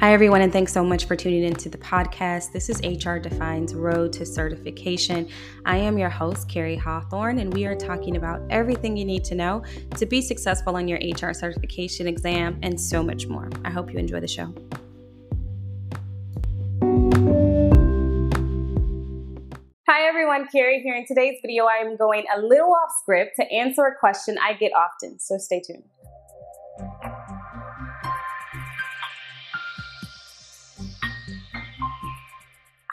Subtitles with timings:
[0.00, 2.52] Hi, everyone, and thanks so much for tuning into the podcast.
[2.52, 5.28] This is HR Defined's Road to Certification.
[5.66, 9.34] I am your host, Cari Hawthorne, and we are talking about everything you need to
[9.34, 9.64] know
[9.96, 13.50] to be successful on your HR certification exam and so much more.
[13.64, 14.54] I hope you enjoy the show.
[19.88, 20.94] Hi everyone, Cari here.
[20.94, 24.52] In today's video, I am going a little off script to answer a question I
[24.52, 25.82] get often, so stay tuned.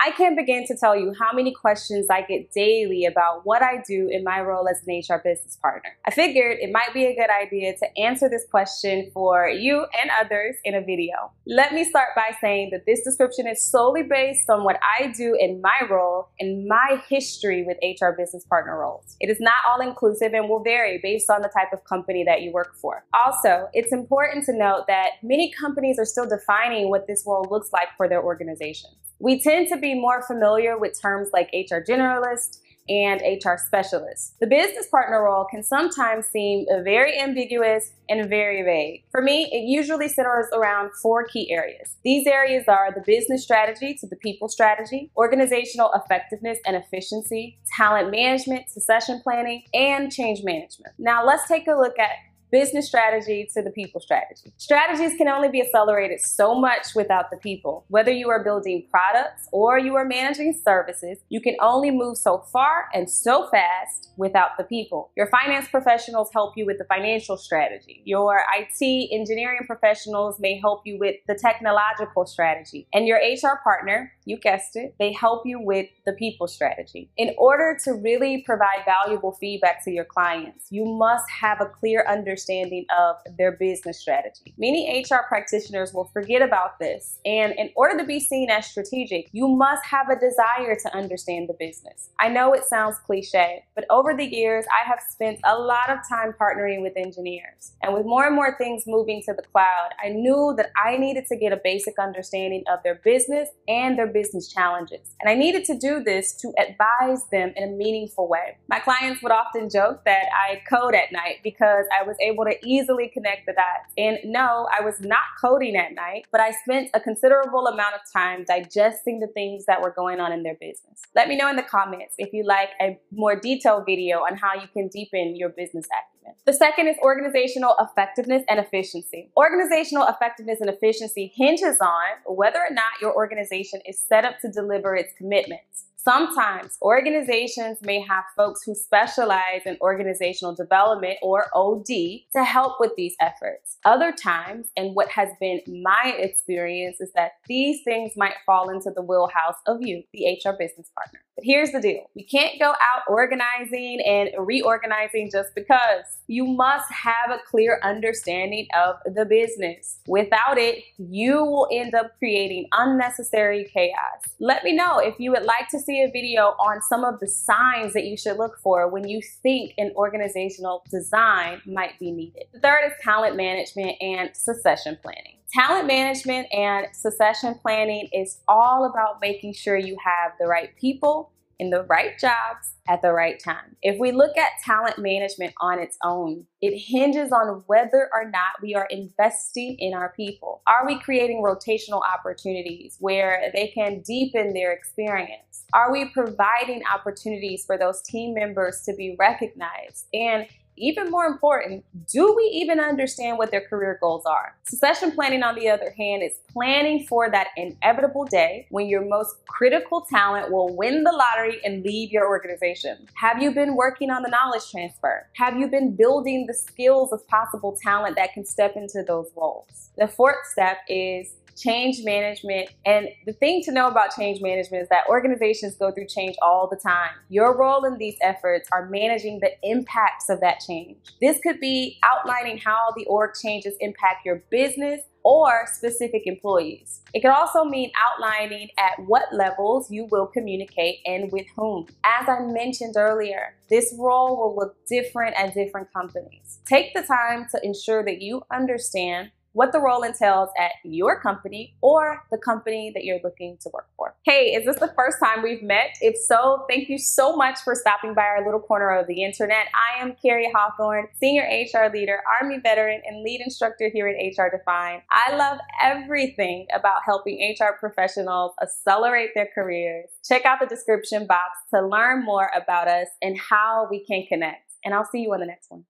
[0.05, 3.81] I can't begin to tell you how many questions I get daily about what I
[3.87, 5.97] do in my role as an HR business partner.
[6.05, 10.11] I figured it might be a good idea to answer this question for you and
[10.21, 11.31] others in a video.
[11.47, 15.35] Let me start by saying that this description is solely based on what I do
[15.39, 19.17] in my role and my history with HR business partner roles.
[19.19, 22.43] It is not all inclusive and will vary based on the type of company that
[22.43, 23.05] you work for.
[23.15, 27.71] Also, it's important to note that many companies are still defining what this role looks
[27.73, 28.93] like for their organizations.
[29.26, 34.35] We tend to be more familiar with terms like HR generalist and HR specialist.
[34.40, 39.03] The business partner role can sometimes seem very ambiguous and very vague.
[39.09, 41.96] For me, it usually centers around four key areas.
[42.03, 48.12] These areas are the business strategy to the people strategy, organizational effectiveness and efficiency, talent
[48.12, 50.93] management, succession planning, and change management.
[50.99, 52.09] Now let's take a look at
[52.51, 54.51] business strategy to the people strategy.
[54.57, 57.85] Strategies can only be accelerated so much without the people.
[57.90, 62.46] Whether you are building products or you are managing services, you can only move so
[62.52, 65.12] far and so fast without the people.
[65.16, 68.02] Your finance professionals help you with the financial strategy.
[68.06, 72.88] Your IT engineering professionals may help you with the technological strategy.
[72.94, 77.09] And your HR partner, you guessed it, they help you with the people strategy.
[77.18, 82.06] In order to really provide valuable feedback to your clients, you must have a clear
[82.07, 84.53] understanding of their business strategy.
[84.57, 87.19] Many HR practitioners will forget about this.
[87.25, 91.50] And in order to be seen as strategic, you must have a desire to understand
[91.50, 92.09] the business.
[92.19, 96.00] I know it sounds cliche, but over the years, I have spent a lot of
[96.09, 97.74] time partnering with engineers.
[97.81, 101.25] And with more and more things moving to the cloud, I knew that I needed
[101.28, 105.14] to get a basic understanding of their business and their business challenges.
[105.20, 108.58] And I needed to do this to advise them in a meaningful way.
[108.70, 112.56] My clients would often joke that I code at night because I was able to
[112.64, 113.92] easily connect the dots.
[113.98, 118.02] And no, I was not coding at night, but I spent a considerable amount of
[118.14, 121.02] time digesting the things that were going on in their business.
[121.14, 124.54] Let me know in the comments if you like a more detailed video on how
[124.56, 126.16] you can deepen your business acumen.
[126.46, 129.31] The second is organizational effectiveness and efficiency.
[129.38, 134.52] Organizational effectiveness and efficiency hinges on whether or not your organization is set up to
[134.52, 135.86] deliver its commitments.
[136.06, 142.92] Sometimes organizations may have folks who specialize in organizational development or OD to help with
[142.96, 143.78] these efforts.
[143.86, 148.92] Other times, and what has been my experience, is that these things might fall into
[148.96, 151.22] the wheelhouse of you, the HR business partner.
[151.36, 156.06] But here's the deal we can't go out organizing and reorganizing just because.
[156.28, 160.00] You must have a clear understanding of the business.
[160.08, 164.22] Without it, you will end up creating unnecessary chaos.
[164.40, 167.28] Let me know if you would like to see a video on some of the
[167.28, 172.44] signs that you should look for when you think an organizational design might be needed.
[172.53, 175.38] The third is talent management and succession planning.
[175.53, 181.31] Talent management and succession planning is all about making sure you have the right people
[181.60, 183.76] in the right jobs at the right time.
[183.82, 188.62] If we look at talent management on its own, it hinges on whether or not
[188.62, 190.62] we are investing in our people.
[190.68, 195.66] Are we creating rotational opportunities where they can deepen their experience?
[195.74, 200.08] Are we providing opportunities for those team members to be recognized?
[200.14, 204.56] And even more important, do we even understand what their career goals are?
[204.63, 209.36] Succession planning, on the other hand, is planning for that inevitable day when your most
[209.47, 213.08] critical talent will win the lottery and leave your organization.
[213.16, 215.28] Have you been working on the knowledge transfer?
[215.36, 219.89] Have you been building the skills of possible talent that can step into those roles?
[219.98, 222.69] The fourth step is change management.
[222.86, 226.68] And the thing to know about change management is that organizations go through change all
[226.69, 227.12] the time.
[227.30, 230.97] Your role in these efforts are managing the impacts of that change.
[231.21, 237.01] This could be outlining how the org changes impact your business or specific employees.
[237.13, 241.88] It could also mean outlining at what levels you will communicate and with whom.
[242.03, 246.59] As I mentioned earlier, this role will look different at different companies.
[246.67, 251.78] Take the time to ensure that you understand what the role entails at your company
[251.81, 254.13] or the company that you're looking to work for.
[254.25, 255.96] Hey, is this the first time we've met?
[256.02, 259.68] If so, thank you so much for stopping by our little corner of the internet.
[259.74, 264.54] I am Cari Hawthorne, Senior HR Leader, Army Veteran, and Lead Instructor here at HR
[264.56, 265.04] Defined.
[265.10, 270.10] I love everything about helping HR professionals accelerate their careers.
[270.28, 274.74] Check out the description box to learn more about us and how we can connect.
[274.84, 275.86] And I'll see you on the next one.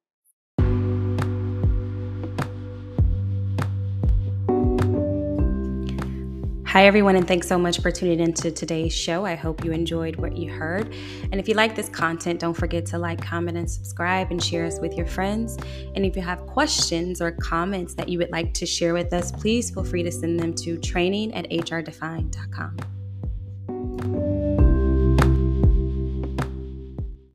[6.75, 9.24] Hi, everyone, and thanks so much for tuning into today's show.
[9.25, 10.94] I hope you enjoyed what you heard.
[11.31, 14.66] And if you like this content, don't forget to like, comment, and subscribe and share
[14.66, 15.57] us with your friends.
[15.95, 19.31] And if you have questions or comments that you would like to share with us,
[19.31, 22.95] please feel free to send them to training at hrdefined.com.